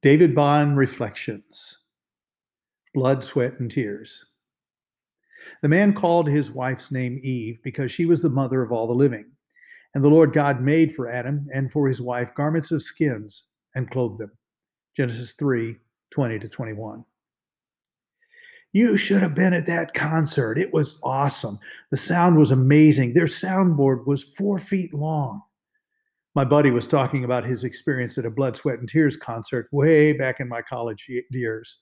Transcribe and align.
David 0.00 0.32
Bond 0.32 0.76
Reflections 0.76 1.76
Blood, 2.94 3.24
Sweat, 3.24 3.58
and 3.58 3.68
Tears. 3.68 4.24
The 5.60 5.68
man 5.68 5.92
called 5.92 6.28
his 6.28 6.52
wife's 6.52 6.92
name 6.92 7.18
Eve 7.24 7.58
because 7.64 7.90
she 7.90 8.06
was 8.06 8.22
the 8.22 8.30
mother 8.30 8.62
of 8.62 8.70
all 8.70 8.86
the 8.86 8.94
living. 8.94 9.26
And 9.94 10.04
the 10.04 10.08
Lord 10.08 10.32
God 10.32 10.60
made 10.60 10.94
for 10.94 11.10
Adam 11.10 11.48
and 11.52 11.72
for 11.72 11.88
his 11.88 12.00
wife 12.00 12.32
garments 12.36 12.70
of 12.70 12.80
skins 12.80 13.44
and 13.74 13.90
clothed 13.90 14.18
them. 14.18 14.30
Genesis 14.96 15.34
3 15.34 15.76
20 16.10 16.38
to 16.38 16.48
21. 16.48 17.04
You 18.72 18.96
should 18.96 19.20
have 19.20 19.34
been 19.34 19.52
at 19.52 19.66
that 19.66 19.94
concert. 19.94 20.58
It 20.58 20.72
was 20.72 21.00
awesome. 21.02 21.58
The 21.90 21.96
sound 21.96 22.36
was 22.36 22.52
amazing. 22.52 23.14
Their 23.14 23.26
soundboard 23.26 24.06
was 24.06 24.22
four 24.22 24.58
feet 24.58 24.94
long. 24.94 25.42
My 26.38 26.44
buddy 26.44 26.70
was 26.70 26.86
talking 26.86 27.24
about 27.24 27.44
his 27.44 27.64
experience 27.64 28.16
at 28.16 28.24
a 28.24 28.30
Blood, 28.30 28.54
Sweat, 28.54 28.78
and 28.78 28.88
Tears 28.88 29.16
concert 29.16 29.66
way 29.72 30.12
back 30.12 30.38
in 30.38 30.46
my 30.46 30.62
college 30.62 31.04
years. 31.32 31.78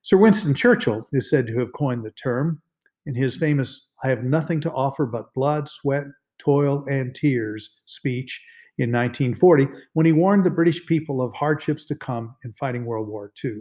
Sir 0.00 0.16
Winston 0.16 0.54
Churchill 0.54 1.06
is 1.12 1.28
said 1.28 1.46
to 1.46 1.58
have 1.58 1.74
coined 1.74 2.02
the 2.02 2.12
term 2.12 2.62
in 3.04 3.14
his 3.14 3.36
famous 3.36 3.88
I 4.02 4.08
have 4.08 4.24
nothing 4.24 4.62
to 4.62 4.72
offer 4.72 5.04
but 5.04 5.34
blood, 5.34 5.68
sweat, 5.68 6.04
toil, 6.38 6.86
and 6.88 7.14
tears 7.14 7.82
speech 7.84 8.42
in 8.78 8.90
1940 8.90 9.66
when 9.92 10.06
he 10.06 10.12
warned 10.12 10.44
the 10.44 10.50
British 10.50 10.86
people 10.86 11.20
of 11.20 11.34
hardships 11.34 11.84
to 11.84 11.94
come 11.94 12.34
in 12.46 12.54
fighting 12.54 12.86
World 12.86 13.08
War 13.08 13.30
II. 13.44 13.56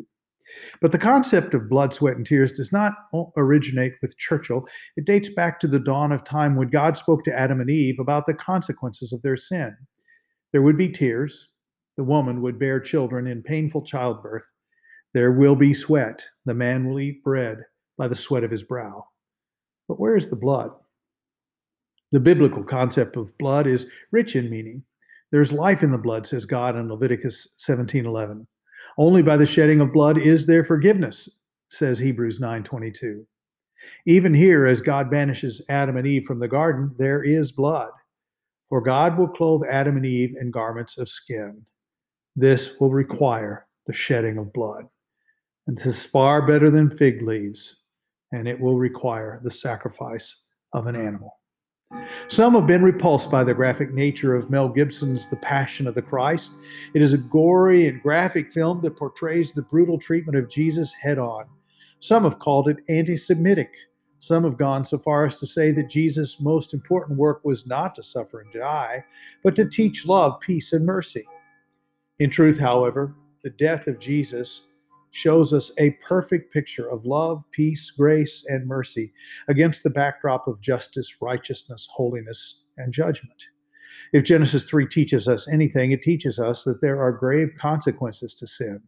But 0.80 0.94
the 0.94 0.98
concept 0.98 1.54
of 1.54 1.70
blood, 1.70 1.94
sweat, 1.94 2.16
and 2.16 2.26
tears 2.26 2.54
does 2.54 2.72
not 2.72 2.94
originate 3.36 3.96
with 4.02 4.18
Churchill. 4.18 4.66
It 4.96 5.06
dates 5.06 5.28
back 5.28 5.60
to 5.60 5.68
the 5.68 5.80
dawn 5.80 6.14
of 6.14 6.24
time 6.24 6.56
when 6.56 6.70
God 6.70 6.96
spoke 6.96 7.24
to 7.24 7.38
Adam 7.38 7.60
and 7.60 7.70
Eve 7.70 8.00
about 8.00 8.28
the 8.28 8.34
consequences 8.34 9.12
of 9.12 9.22
their 9.24 9.38
sin. 9.38 9.76
There 10.52 10.62
would 10.62 10.78
be 10.78 10.90
tears. 10.90 11.50
The 11.98 12.04
woman 12.04 12.42
would 12.42 12.60
bear 12.60 12.80
children 12.80 13.28
in 13.28 13.44
painful 13.44 13.84
childbirth. 13.84 14.50
There 15.14 15.32
will 15.32 15.56
be 15.56 15.74
sweat. 15.74 16.26
The 16.46 16.54
man 16.54 16.88
will 16.88 17.00
eat 17.00 17.24
bread 17.24 17.64
by 17.98 18.08
the 18.08 18.16
sweat 18.16 18.44
of 18.44 18.52
his 18.52 18.64
brow. 18.64 19.06
But 19.88 20.00
where 20.00 20.16
is 20.16 20.30
the 20.30 20.36
blood? 20.36 20.72
The 22.12 22.20
biblical 22.20 22.64
concept 22.64 23.16
of 23.16 23.38
blood 23.38 23.68
is 23.68 23.86
rich 24.12 24.36
in 24.36 24.50
meaning. 24.50 24.84
There's 25.32 25.54
life 25.54 25.84
in 25.84 25.92
the 25.92 25.98
blood, 25.98 26.26
says 26.28 26.46
God 26.46 26.76
in 26.76 26.90
Leviticus 26.90 27.56
17:11. 27.58 28.48
Only 28.98 29.22
by 29.22 29.38
the 29.38 29.46
shedding 29.46 29.80
of 29.80 29.94
blood 29.94 30.18
is 30.18 30.46
there 30.46 30.66
forgiveness, 30.66 31.30
says 31.70 32.00
Hebrews 32.00 32.40
9:22. 32.40 33.26
Even 34.06 34.34
here 34.34 34.66
as 34.66 34.82
God 34.82 35.10
banishes 35.10 35.62
Adam 35.70 35.98
and 35.98 36.06
Eve 36.06 36.26
from 36.26 36.40
the 36.40 36.48
garden, 36.48 36.94
there 36.98 37.24
is 37.24 37.52
blood. 37.52 37.92
For 38.72 38.80
God 38.80 39.18
will 39.18 39.28
clothe 39.28 39.64
Adam 39.70 39.98
and 39.98 40.06
Eve 40.06 40.38
in 40.40 40.50
garments 40.50 40.98
of 40.98 41.10
skin. 41.10 41.62
This 42.38 42.80
will 42.80 42.90
require 42.90 43.68
the 43.86 43.92
shedding 43.92 44.38
of 44.38 44.54
blood. 44.54 44.86
And 45.68 45.78
this 45.78 45.86
is 45.88 46.06
far 46.06 46.48
better 46.48 46.70
than 46.70 46.90
fig 46.90 47.22
leaves, 47.22 47.82
and 48.32 48.48
it 48.48 48.58
will 48.58 48.78
require 48.78 49.42
the 49.44 49.52
sacrifice 49.52 50.44
of 50.72 50.88
an 50.88 50.96
animal. 50.96 51.38
Some 52.30 52.54
have 52.54 52.66
been 52.66 52.82
repulsed 52.82 53.30
by 53.30 53.44
the 53.44 53.54
graphic 53.54 53.94
nature 53.94 54.38
of 54.38 54.50
Mel 54.50 54.70
Gibson's 54.70 55.28
The 55.28 55.36
Passion 55.36 55.86
of 55.86 55.94
the 55.94 56.02
Christ. 56.02 56.54
It 56.94 57.02
is 57.02 57.12
a 57.12 57.18
gory 57.18 57.90
and 57.90 58.02
graphic 58.02 58.54
film 58.54 58.80
that 58.84 58.96
portrays 58.96 59.52
the 59.52 59.64
brutal 59.64 60.00
treatment 60.00 60.38
of 60.38 60.50
Jesus 60.50 60.94
head 60.94 61.20
on. 61.20 61.44
Some 62.00 62.24
have 62.24 62.40
called 62.40 62.70
it 62.70 62.78
anti 62.88 63.18
Semitic. 63.18 63.76
Some 64.22 64.44
have 64.44 64.56
gone 64.56 64.86
so 64.86 65.00
far 65.00 65.26
as 65.26 65.36
to 65.38 65.48
say 65.48 65.72
that 65.72 65.90
Jesus' 65.90 66.40
most 66.40 66.76
important 66.76 67.18
work 67.18 67.44
was 67.44 67.66
not 67.66 67.96
to 67.96 68.04
suffer 68.04 68.42
and 68.42 68.54
die, 68.54 69.04
but 69.44 69.56
to 69.56 69.66
teach 69.66 70.06
love, 70.06 70.40
peace, 70.40 70.74
and 70.74 70.86
mercy. 70.86 71.26
In 72.20 72.30
truth, 72.30 72.60
however, 72.60 73.16
the 73.44 73.50
death 73.50 73.88
of 73.88 73.98
Jesus 73.98 74.68
shows 75.10 75.54
us 75.54 75.72
a 75.80 75.98
perfect 76.08 76.54
picture 76.54 76.88
of 76.88 77.04
love, 77.04 77.44
peace, 77.50 77.90
grace, 77.90 78.46
and 78.48 78.68
mercy 78.68 79.12
against 79.48 79.82
the 79.82 79.90
backdrop 79.90 80.48
of 80.48 80.62
justice, 80.62 81.16
righteousness, 81.20 81.90
holiness, 81.92 82.66
and 82.78 82.94
judgment. 82.94 83.48
If 84.14 84.24
Genesis 84.24 84.66
3 84.66 84.86
teaches 84.88 85.28
us 85.28 85.52
anything, 85.52 85.94
it 85.94 86.04
teaches 86.04 86.38
us 86.38 86.64
that 86.66 86.80
there 86.80 87.02
are 87.02 87.12
grave 87.12 87.54
consequences 87.58 88.36
to 88.36 88.46
sin. 88.46 88.84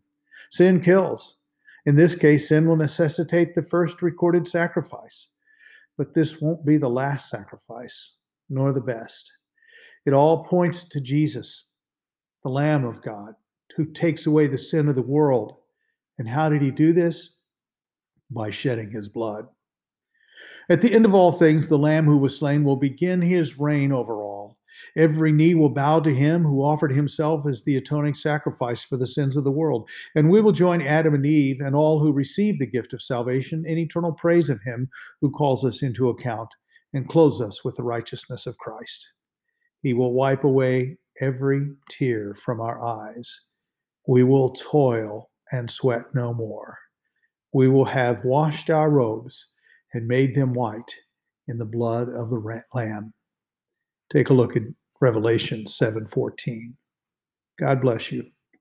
Sin 0.51 0.79
kills. 0.79 1.37
In 1.85 1.95
this 1.95 2.15
case, 2.15 2.49
sin 2.49 2.67
will 2.67 2.77
necessitate 2.77 3.55
the 3.55 3.63
first 3.63 4.01
recorded 4.01 4.47
sacrifice. 4.47 5.27
But 5.97 6.13
this 6.13 6.41
won't 6.41 6.65
be 6.65 6.77
the 6.77 6.89
last 6.89 7.29
sacrifice, 7.29 8.15
nor 8.49 8.73
the 8.73 8.81
best. 8.81 9.31
It 10.05 10.13
all 10.13 10.45
points 10.45 10.83
to 10.89 10.99
Jesus, 10.99 11.71
the 12.43 12.49
Lamb 12.49 12.83
of 12.85 13.01
God, 13.01 13.35
who 13.75 13.85
takes 13.85 14.25
away 14.25 14.47
the 14.47 14.57
sin 14.57 14.87
of 14.87 14.95
the 14.95 15.01
world 15.01 15.57
and 16.17 16.27
how 16.27 16.49
did 16.49 16.61
he 16.61 16.71
do 16.71 16.93
this? 16.93 17.37
By 18.31 18.49
shedding 18.49 18.91
his 18.91 19.09
blood. 19.09 19.47
At 20.69 20.81
the 20.81 20.93
end 20.93 21.05
of 21.05 21.13
all 21.13 21.31
things, 21.31 21.67
the 21.67 21.77
Lamb 21.77 22.05
who 22.05 22.17
was 22.17 22.37
slain 22.37 22.63
will 22.63 22.77
begin 22.77 23.21
his 23.21 23.59
reign 23.59 23.91
over 23.91 24.21
all. 24.21 24.22
Every 24.95 25.31
knee 25.31 25.55
will 25.55 25.69
bow 25.69 25.99
to 26.01 26.13
him 26.13 26.43
who 26.43 26.63
offered 26.63 26.91
himself 26.91 27.45
as 27.47 27.63
the 27.63 27.77
atoning 27.77 28.13
sacrifice 28.13 28.83
for 28.83 28.97
the 28.97 29.07
sins 29.07 29.37
of 29.37 29.43
the 29.43 29.51
world. 29.51 29.89
And 30.15 30.29
we 30.29 30.41
will 30.41 30.51
join 30.51 30.81
Adam 30.81 31.13
and 31.13 31.25
Eve 31.25 31.59
and 31.59 31.75
all 31.75 31.99
who 31.99 32.11
receive 32.11 32.59
the 32.59 32.65
gift 32.65 32.93
of 32.93 33.01
salvation 33.01 33.65
in 33.65 33.77
eternal 33.77 34.13
praise 34.13 34.49
of 34.49 34.61
him 34.63 34.89
who 35.21 35.31
calls 35.31 35.63
us 35.63 35.81
into 35.81 36.09
account 36.09 36.49
and 36.93 37.09
clothes 37.09 37.41
us 37.41 37.63
with 37.63 37.75
the 37.75 37.83
righteousness 37.83 38.45
of 38.45 38.57
Christ. 38.57 39.13
He 39.81 39.93
will 39.93 40.13
wipe 40.13 40.43
away 40.43 40.97
every 41.19 41.67
tear 41.89 42.33
from 42.35 42.61
our 42.61 42.81
eyes. 42.81 43.41
We 44.07 44.23
will 44.23 44.53
toil 44.53 45.29
and 45.51 45.69
sweat 45.69 46.03
no 46.13 46.33
more. 46.33 46.77
We 47.53 47.67
will 47.67 47.85
have 47.85 48.25
washed 48.25 48.69
our 48.69 48.89
robes 48.89 49.47
and 49.93 50.07
made 50.07 50.35
them 50.35 50.53
white 50.53 50.93
in 51.47 51.57
the 51.57 51.65
blood 51.65 52.09
of 52.09 52.29
the 52.29 52.63
lamb. 52.73 53.13
Take 54.13 54.29
a 54.29 54.33
look 54.33 54.55
at 54.55 54.63
Revelation 55.01 55.65
7:14. 55.65 56.75
God 57.59 57.81
bless 57.81 58.11
you. 58.11 58.32